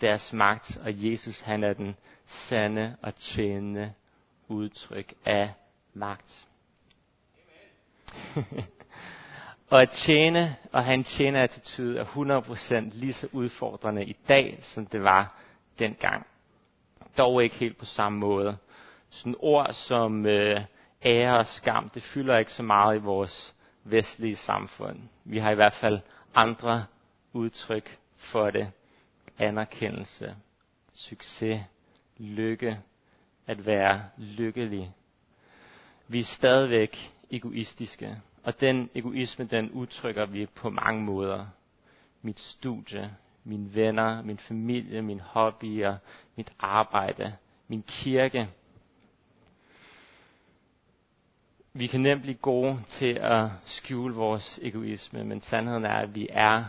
deres 0.00 0.32
magt, 0.32 0.76
og 0.76 0.90
Jesus 0.94 1.40
han 1.40 1.64
er 1.64 1.72
den 1.72 1.96
sande 2.26 2.96
og 3.02 3.14
tjenende 3.14 3.92
udtryk 4.48 5.14
af 5.24 5.52
magt. 5.94 6.46
og 9.70 9.82
at 9.82 9.90
tjene 9.90 10.56
og 10.72 10.84
have 10.84 10.94
en 10.94 11.04
tjeneattitude 11.04 11.98
er 11.98 12.04
100% 12.04 12.98
lige 12.98 13.12
så 13.12 13.28
udfordrende 13.32 14.04
i 14.04 14.16
dag, 14.28 14.58
som 14.62 14.86
det 14.86 15.02
var 15.02 15.34
dengang. 15.78 16.26
Dog 17.18 17.42
ikke 17.42 17.56
helt 17.56 17.78
på 17.78 17.84
samme 17.84 18.18
måde. 18.18 18.56
Sådan 19.10 19.36
ord 19.38 19.72
som 19.72 20.26
øh, 20.26 20.60
ære 21.04 21.38
og 21.38 21.46
skam, 21.46 21.88
det 21.88 22.02
fylder 22.02 22.38
ikke 22.38 22.52
så 22.52 22.62
meget 22.62 22.96
i 22.96 23.00
vores 23.00 23.54
vestlige 23.84 24.36
samfund. 24.36 24.98
Vi 25.24 25.38
har 25.38 25.50
i 25.50 25.54
hvert 25.54 25.74
fald 25.80 26.00
andre 26.34 26.86
udtryk 27.32 27.98
for 28.16 28.50
det. 28.50 28.72
Anerkendelse, 29.38 30.36
succes, 30.94 31.60
lykke, 32.18 32.78
at 33.46 33.66
være 33.66 34.04
lykkelig. 34.16 34.94
Vi 36.08 36.20
er 36.20 36.24
stadigvæk 36.24 37.12
egoistiske, 37.30 38.16
og 38.42 38.60
den 38.60 38.90
egoisme, 38.94 39.44
den 39.44 39.70
udtrykker 39.70 40.26
vi 40.26 40.46
på 40.46 40.70
mange 40.70 41.02
måder. 41.02 41.46
Mit 42.22 42.40
studie, 42.40 43.14
mine 43.44 43.74
venner, 43.74 44.22
min 44.22 44.38
familie, 44.38 45.02
min 45.02 45.20
hobbyer, 45.20 45.96
mit 46.36 46.52
arbejde, 46.58 47.36
min 47.68 47.82
kirke. 47.82 48.48
Vi 51.76 51.86
kan 51.86 52.00
nemt 52.00 52.22
blive 52.22 52.34
gode 52.34 52.78
til 52.88 53.18
at 53.22 53.46
skjule 53.64 54.14
vores 54.14 54.58
egoisme, 54.62 55.24
men 55.24 55.40
sandheden 55.40 55.84
er, 55.84 55.94
at 55.94 56.14
vi 56.14 56.28
er 56.30 56.64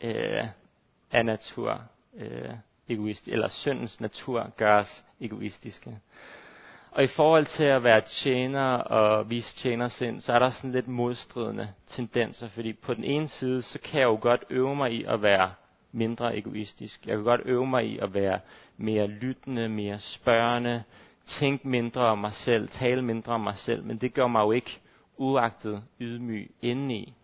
øh, 0.00 0.44
af 1.10 1.24
natur 1.24 1.82
øh, 2.16 2.50
egoist, 2.88 3.28
eller 3.28 3.48
syndens 3.48 4.00
natur 4.00 4.50
gør 4.56 4.78
os 4.78 5.04
egoistiske. 5.20 5.98
Og 6.90 7.04
i 7.04 7.06
forhold 7.06 7.46
til 7.46 7.64
at 7.64 7.84
være 7.84 8.00
tjener 8.00 8.74
og 8.74 9.30
vise 9.30 9.56
tjenersind, 9.56 10.20
så 10.20 10.32
er 10.32 10.38
der 10.38 10.50
sådan 10.50 10.72
lidt 10.72 10.88
modstridende 10.88 11.68
tendenser, 11.86 12.48
fordi 12.48 12.72
på 12.72 12.94
den 12.94 13.04
ene 13.04 13.28
side, 13.28 13.62
så 13.62 13.78
kan 13.78 14.00
jeg 14.00 14.06
jo 14.06 14.18
godt 14.20 14.44
øve 14.50 14.76
mig 14.76 14.92
i 14.92 15.04
at 15.04 15.22
være 15.22 15.52
mindre 15.92 16.36
egoistisk. 16.36 17.06
Jeg 17.06 17.16
kan 17.16 17.24
godt 17.24 17.40
øve 17.44 17.66
mig 17.66 17.86
i 17.86 17.98
at 17.98 18.14
være 18.14 18.40
mere 18.76 19.06
lyttende, 19.06 19.68
mere 19.68 19.98
spørgende, 19.98 20.82
tænke 21.26 21.68
mindre 21.68 22.00
om 22.00 22.18
mig 22.18 22.32
selv, 22.32 22.68
tale 22.68 23.02
mindre 23.02 23.32
om 23.32 23.40
mig 23.40 23.56
selv, 23.56 23.84
men 23.84 23.98
det 23.98 24.14
gør 24.14 24.26
mig 24.26 24.40
jo 24.40 24.52
ikke 24.52 24.80
uagtet 25.16 25.84
ydmyg 26.00 26.54
indeni. 26.62 27.14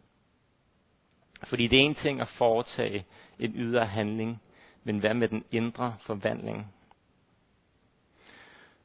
Fordi 1.44 1.66
det 1.66 1.78
er 1.78 1.82
en 1.82 1.94
ting 1.94 2.20
at 2.20 2.28
foretage 2.28 3.06
en 3.38 3.52
ydre 3.56 3.86
handling, 3.86 4.40
men 4.84 4.98
hvad 4.98 5.14
med 5.14 5.28
den 5.28 5.44
indre 5.50 5.96
forvandling? 6.00 6.72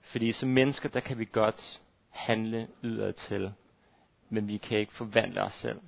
Fordi 0.02 0.32
som 0.32 0.50
mennesker, 0.50 0.90
der 0.90 1.00
kan 1.00 1.20
vi 1.20 1.26
godt 1.32 1.82
handle 2.10 2.68
ydre 2.84 3.12
til, 3.12 3.54
men 4.30 4.48
vi 4.48 4.58
kan 4.58 4.78
ikke 4.78 4.94
forvandle 4.94 5.42
os 5.42 5.54
selv. 5.54 5.80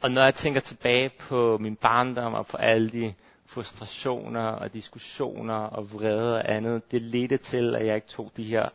Og 0.00 0.10
når 0.10 0.24
jeg 0.24 0.34
tænker 0.34 0.60
tilbage 0.60 1.10
på 1.28 1.58
min 1.58 1.76
barndom 1.76 2.34
og 2.34 2.46
på 2.46 2.56
alle 2.56 2.90
de 2.90 3.14
frustrationer 3.46 4.48
og 4.48 4.72
diskussioner 4.72 5.54
og 5.54 5.92
vrede 5.92 6.36
og 6.36 6.54
andet, 6.54 6.90
det 6.90 7.02
ledte 7.02 7.36
til, 7.36 7.74
at 7.74 7.86
jeg 7.86 7.94
ikke 7.94 8.08
tog 8.08 8.32
de 8.36 8.44
her 8.44 8.68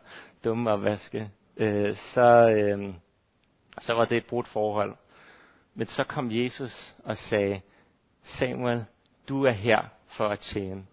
dumme 0.44 0.70
opvaske, 0.70 1.30
øh, 1.56 1.96
så, 1.96 2.48
øh, 2.50 2.94
så 3.80 3.94
var 3.94 4.04
det 4.04 4.16
et 4.16 4.26
brudt 4.26 4.48
forhold. 4.48 4.96
Men 5.74 5.86
så 5.86 6.04
kom 6.04 6.28
Jesus 6.30 6.94
og 7.04 7.16
sagde, 7.16 7.60
Samuel, 8.22 8.84
du 9.28 9.44
er 9.44 9.50
her 9.50 9.82
for 10.06 10.28
at 10.28 10.38
tjene. 10.38 10.86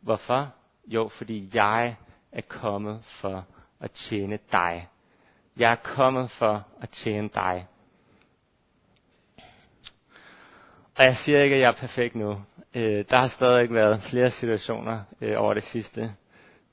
Hvorfor? 0.00 0.52
Jo, 0.86 1.08
fordi 1.08 1.50
jeg 1.54 1.96
er 2.32 2.40
kommet 2.40 3.04
for 3.04 3.46
at 3.80 3.90
tjene 3.90 4.38
dig. 4.52 4.88
Jeg 5.56 5.72
er 5.72 5.76
kommet 5.76 6.30
for 6.30 6.66
at 6.80 6.88
tjene 6.90 7.28
dig. 7.34 7.66
Og 10.94 11.04
jeg 11.04 11.16
siger 11.16 11.42
ikke, 11.42 11.56
at 11.56 11.62
jeg 11.62 11.68
er 11.68 11.80
perfekt 11.80 12.14
nu. 12.14 12.42
Øh, 12.74 13.04
der 13.10 13.16
har 13.16 13.28
stadig 13.28 13.62
ikke 13.62 13.74
været 13.74 14.02
flere 14.02 14.30
situationer 14.30 15.02
øh, 15.20 15.40
over 15.40 15.54
det 15.54 15.64
sidste 15.64 16.14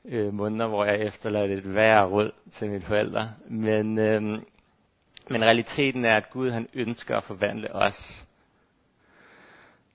øh, 0.05 0.33
måneder, 0.33 0.67
hvor 0.67 0.85
jeg 0.85 0.99
efterladt 0.99 1.51
et 1.51 1.73
værre 1.75 2.05
råd 2.05 2.31
til 2.57 2.69
mine 2.69 2.81
forældre. 2.81 3.33
Men, 3.47 3.97
øh, 3.97 4.21
men 5.29 5.43
realiteten 5.43 6.05
er, 6.05 6.17
at 6.17 6.29
Gud 6.29 6.51
han 6.51 6.67
ønsker 6.73 7.17
at 7.17 7.23
forvandle 7.23 7.75
os, 7.75 8.25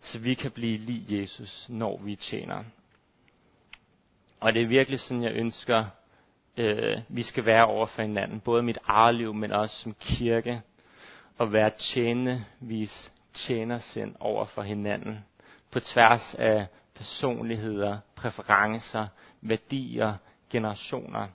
så 0.00 0.18
vi 0.18 0.34
kan 0.34 0.50
blive 0.50 0.78
lige 0.78 1.20
Jesus, 1.20 1.66
når 1.68 2.00
vi 2.02 2.16
tjener. 2.16 2.64
Og 4.40 4.54
det 4.54 4.62
er 4.62 4.66
virkelig 4.66 5.00
sådan, 5.00 5.22
jeg 5.22 5.32
ønsker, 5.32 5.84
øh, 6.56 6.98
vi 7.08 7.22
skal 7.22 7.44
være 7.44 7.66
over 7.66 7.86
for 7.86 8.02
hinanden. 8.02 8.40
Både 8.40 8.62
mit 8.62 8.78
eget 8.86 9.14
liv, 9.14 9.34
men 9.34 9.52
også 9.52 9.76
som 9.76 9.94
kirke. 10.00 10.60
Og 11.38 11.52
være 11.52 11.70
tjenende, 11.70 12.44
vis 12.60 13.12
tjenersind 13.34 14.14
over 14.20 14.44
for 14.44 14.62
hinanden. 14.62 15.24
På 15.70 15.80
tværs 15.80 16.34
af 16.34 16.66
personligheder, 16.94 17.98
præferencer, 18.16 19.06
værdier, 19.40 20.14
generationer. 20.50 21.28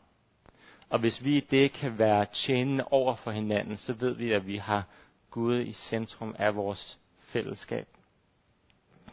Og 0.90 1.00
hvis 1.00 1.24
vi 1.24 1.38
i 1.38 1.40
det 1.40 1.72
kan 1.72 1.98
være 1.98 2.26
tjenende 2.26 2.84
over 2.84 3.16
for 3.16 3.32
hinanden, 3.32 3.78
så 3.78 3.94
ved 3.94 4.16
vi, 4.16 4.32
at 4.32 4.48
vi 4.48 4.58
har 4.58 4.84
Gud 5.30 5.60
i 5.60 5.74
centrum 5.74 6.36
af 6.40 6.56
vores 6.56 7.00
fællesskab. 7.20 7.88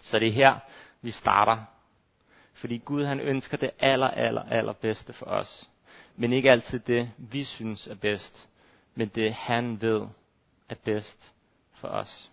Så 0.00 0.18
det 0.18 0.28
er 0.28 0.32
her, 0.32 0.58
vi 1.02 1.10
starter. 1.10 1.64
Fordi 2.52 2.78
Gud 2.78 3.04
han 3.04 3.20
ønsker 3.20 3.56
det 3.56 3.70
aller, 3.78 4.08
aller, 4.08 4.42
aller 4.42 4.72
bedste 4.72 5.12
for 5.12 5.26
os. 5.26 5.70
Men 6.16 6.32
ikke 6.32 6.50
altid 6.50 6.78
det, 6.78 7.10
vi 7.18 7.44
synes 7.44 7.86
er 7.86 7.94
bedst, 7.94 8.48
men 8.94 9.08
det 9.08 9.34
han 9.34 9.80
ved 9.80 10.06
er 10.68 10.74
bedst 10.84 11.34
for 11.74 11.88
os. 11.88 12.30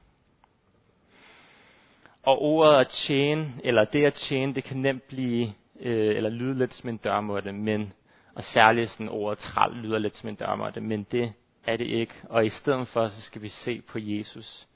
Og 2.24 2.42
ordet 2.42 2.80
at 2.80 2.88
tjene, 2.88 3.54
eller 3.64 3.86
det 3.86 4.06
at 4.06 4.14
tjene, 4.14 4.56
det 4.56 4.64
kan 4.64 4.78
nemt 4.78 5.04
blive, 5.04 5.54
øh, 5.80 6.16
eller 6.16 6.30
lyde 6.30 6.58
lidt 6.58 6.74
som 6.74 6.90
en 6.90 6.98
dørmåtte, 6.98 7.52
men, 7.52 7.94
og 8.36 8.44
særligt 8.44 8.92
sådan 8.92 9.10
ordet 9.10 9.40
træl 9.40 9.72
lyder 9.72 10.00
lidt 10.00 10.18
som 10.18 10.30
en 10.30 10.36
dørmåtte, 10.36 10.82
men 10.82 11.04
det 11.12 11.34
er 11.66 11.78
det 11.78 11.86
ikke. 11.86 12.14
Og 12.30 12.46
i 12.46 12.50
stedet 12.50 12.88
for, 12.88 13.08
så 13.08 13.22
skal 13.22 13.42
vi 13.42 13.50
se 13.50 13.82
på 13.82 14.00
Jesus. 14.00 14.68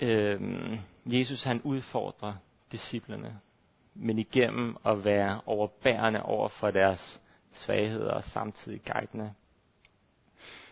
Øh, 0.00 0.40
Jesus 1.06 1.42
han 1.42 1.60
udfordrer 1.64 2.34
disciplerne, 2.72 3.38
men 3.94 4.18
igennem 4.18 4.76
at 4.86 5.04
være 5.04 5.40
overbærende 5.46 6.22
over 6.22 6.48
for 6.48 6.70
deres 6.70 7.20
svagheder 7.54 8.10
og 8.10 8.24
samtidig 8.24 8.80
guidende. 8.92 9.32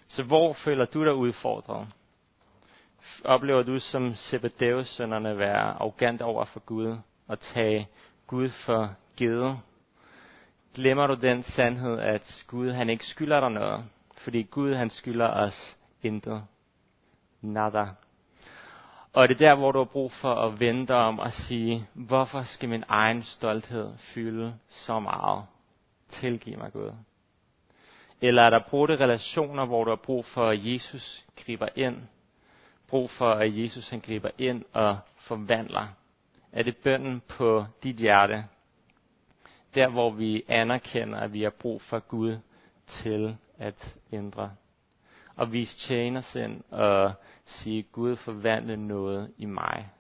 Så 0.06 0.22
hvor 0.22 0.52
føler 0.52 0.84
du 0.84 1.04
dig 1.04 1.14
udfordret? 1.14 1.88
Oplever 3.24 3.62
du 3.62 3.78
som 3.78 4.14
Zebedeus 4.14 4.88
sønnerne 4.88 5.38
være 5.38 5.60
arrogant 5.60 6.22
over 6.22 6.44
for 6.44 6.60
Gud 6.60 6.96
og 7.28 7.40
tage 7.40 7.88
Gud 8.26 8.48
for 8.48 8.94
givet? 9.16 9.58
Glemmer 10.74 11.06
du 11.06 11.14
den 11.14 11.42
sandhed, 11.42 11.98
at 11.98 12.44
Gud 12.46 12.70
han 12.70 12.90
ikke 12.90 13.06
skylder 13.06 13.40
dig 13.40 13.50
noget? 13.50 13.84
Fordi 14.16 14.42
Gud 14.42 14.74
han 14.74 14.90
skylder 14.90 15.28
os 15.28 15.76
intet. 16.02 16.44
Nada. 17.40 17.86
Og 19.12 19.28
det 19.28 19.34
er 19.34 19.38
der, 19.38 19.54
hvor 19.54 19.72
du 19.72 19.78
har 19.78 19.84
brug 19.84 20.12
for 20.12 20.34
at 20.34 20.60
vente 20.60 20.94
om 20.94 21.18
og 21.18 21.32
sige, 21.32 21.88
hvorfor 21.92 22.42
skal 22.42 22.68
min 22.68 22.84
egen 22.88 23.22
stolthed 23.22 23.92
fylde 23.98 24.54
så 24.68 25.00
meget? 25.00 25.44
Tilgiv 26.08 26.58
mig, 26.58 26.72
Gud. 26.72 26.92
Eller 28.20 28.42
er 28.42 28.50
der 28.50 28.60
brudte 28.70 28.96
relationer, 28.96 29.64
hvor 29.64 29.84
du 29.84 29.90
har 29.90 29.96
brug 29.96 30.24
for, 30.24 30.48
at 30.48 30.72
Jesus 30.72 31.24
griber 31.44 31.68
ind? 31.76 31.96
Brug 32.88 33.10
for, 33.10 33.30
at 33.30 33.58
Jesus 33.58 33.88
han 33.88 34.00
griber 34.00 34.30
ind 34.38 34.64
og 34.72 34.98
forvandler? 35.16 35.88
Er 36.52 36.62
det 36.62 36.76
bønden 36.76 37.22
på 37.28 37.66
dit 37.82 37.96
hjerte? 37.96 38.44
Der, 39.74 39.88
hvor 39.88 40.10
vi 40.10 40.44
anerkender, 40.48 41.18
at 41.18 41.32
vi 41.32 41.42
har 41.42 41.50
brug 41.50 41.82
for 41.82 41.98
Gud 41.98 42.38
til 42.88 43.36
at 43.58 43.96
ændre. 44.12 44.52
Og 45.36 45.52
vise 45.52 45.78
tjenersind 45.78 46.62
og 46.70 47.12
sige, 47.44 47.82
Gud 47.82 48.16
forvandle 48.16 48.76
noget 48.76 49.32
i 49.38 49.44
mig. 49.44 49.90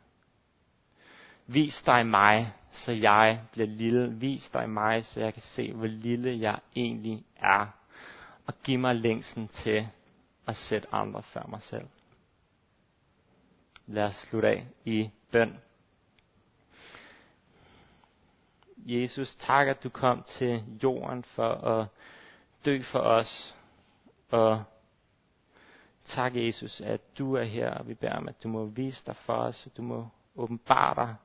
Vis 1.46 1.82
dig 1.86 2.06
mig, 2.06 2.52
så 2.72 2.92
jeg 2.92 3.40
bliver 3.52 3.66
lille. 3.66 4.14
Vis 4.14 4.50
dig 4.52 4.70
mig, 4.70 5.04
så 5.04 5.20
jeg 5.20 5.34
kan 5.34 5.42
se, 5.42 5.72
hvor 5.72 5.86
lille 5.86 6.40
jeg 6.40 6.58
egentlig 6.76 7.24
er. 7.36 7.66
Og 8.46 8.54
giv 8.62 8.78
mig 8.78 8.94
længsen 8.94 9.48
til 9.48 9.88
at 10.46 10.56
sætte 10.56 10.94
andre 10.94 11.22
før 11.22 11.46
mig 11.48 11.62
selv. 11.62 11.86
Lad 13.86 14.04
os 14.04 14.14
slutte 14.14 14.48
af 14.48 14.66
i 14.84 15.10
bøn. 15.30 15.60
Jesus, 18.76 19.36
tak 19.36 19.68
at 19.68 19.82
du 19.82 19.88
kom 19.88 20.22
til 20.22 20.64
jorden 20.82 21.24
for 21.24 21.52
at 21.52 21.86
dø 22.64 22.82
for 22.82 22.98
os. 22.98 23.56
Og 24.30 24.64
tak 26.04 26.36
Jesus, 26.36 26.80
at 26.80 27.00
du 27.18 27.34
er 27.34 27.44
her, 27.44 27.70
og 27.70 27.88
vi 27.88 27.94
beder 27.94 28.16
om, 28.16 28.28
at 28.28 28.42
du 28.42 28.48
må 28.48 28.64
vise 28.64 29.06
dig 29.06 29.16
for 29.16 29.34
os, 29.34 29.66
at 29.66 29.76
du 29.76 29.82
må 29.82 30.08
åbenbare 30.36 30.94
dig 30.94 31.16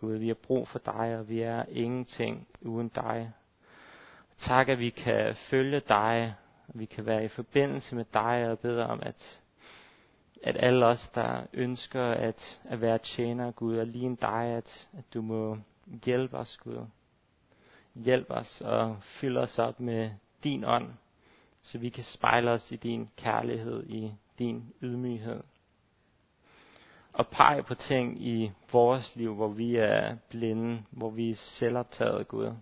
Gud, 0.00 0.16
vi 0.16 0.26
har 0.26 0.34
brug 0.34 0.68
for 0.68 0.78
dig, 0.78 1.18
og 1.18 1.28
vi 1.28 1.40
er 1.40 1.64
ingenting 1.68 2.48
uden 2.60 2.88
dig. 2.88 3.32
Tak, 4.38 4.68
at 4.68 4.78
vi 4.78 4.90
kan 4.90 5.34
følge 5.34 5.80
dig, 5.80 6.34
og 6.68 6.72
vi 6.74 6.84
kan 6.84 7.06
være 7.06 7.24
i 7.24 7.28
forbindelse 7.28 7.96
med 7.96 8.04
dig, 8.14 8.50
og 8.50 8.58
beder 8.58 8.84
om, 8.84 9.00
at, 9.02 9.40
at 10.42 10.56
alle 10.58 10.86
os, 10.86 11.10
der 11.14 11.42
ønsker 11.52 12.04
at, 12.04 12.60
at 12.64 12.80
være 12.80 12.98
tjener, 12.98 13.50
Gud, 13.50 13.76
og 13.76 13.86
ligne 13.86 14.16
dig, 14.16 14.44
at, 14.44 14.88
at 14.98 15.04
du 15.14 15.22
må 15.22 15.58
hjælpe 16.04 16.36
os, 16.36 16.56
Gud. 16.56 16.86
Hjælp 17.94 18.26
os 18.30 18.60
og 18.60 18.96
fyld 19.02 19.36
os 19.36 19.58
op 19.58 19.80
med 19.80 20.10
din 20.44 20.64
ånd, 20.64 20.88
så 21.62 21.78
vi 21.78 21.88
kan 21.88 22.04
spejle 22.04 22.50
os 22.50 22.72
i 22.72 22.76
din 22.76 23.10
kærlighed, 23.16 23.86
i 23.86 24.12
din 24.38 24.74
ydmyghed 24.82 25.42
og 27.12 27.28
pege 27.28 27.62
på 27.62 27.74
ting 27.74 28.26
i 28.26 28.52
vores 28.72 29.16
liv, 29.16 29.34
hvor 29.34 29.48
vi 29.48 29.76
er 29.76 30.16
blinde, 30.30 30.82
hvor 30.90 31.10
vi 31.10 31.30
er 31.30 31.34
selvoptaget, 31.34 32.28
Gud, 32.28 32.44
og 32.44 32.58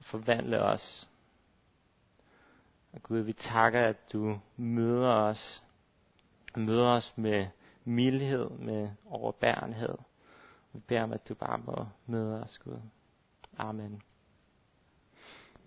forvandle 0.00 0.62
os. 0.62 1.08
Og 2.92 3.02
Gud, 3.02 3.18
vi 3.18 3.32
takker, 3.32 3.80
at 3.80 4.12
du 4.12 4.38
møder 4.56 5.10
os, 5.10 5.62
møder 6.56 6.88
os 6.88 7.12
med 7.16 7.46
mildhed, 7.84 8.50
med 8.50 8.88
overbærenhed. 9.06 9.94
Vi 10.72 10.80
beder 10.80 11.02
om, 11.02 11.12
at 11.12 11.28
du 11.28 11.34
bare 11.34 11.58
må 11.58 11.86
møde 12.06 12.42
os, 12.42 12.58
Gud. 12.58 12.80
Amen. 13.58 14.02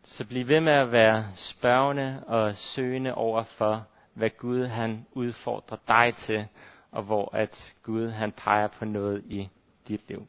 Så 0.03 0.27
bliv 0.27 0.47
ved 0.47 0.61
med 0.61 0.73
at 0.73 0.91
være 0.91 1.31
spørgende 1.35 2.23
og 2.27 2.55
søgende 2.55 3.15
over 3.15 3.43
for, 3.43 3.87
hvad 4.13 4.29
Gud 4.29 4.65
han 4.65 5.05
udfordrer 5.11 5.77
dig 5.87 6.15
til, 6.15 6.47
og 6.91 7.03
hvor 7.03 7.35
at 7.35 7.75
Gud 7.83 8.09
han 8.09 8.31
peger 8.31 8.67
på 8.67 8.85
noget 8.85 9.23
i 9.25 9.49
dit 9.87 10.09
liv. 10.09 10.27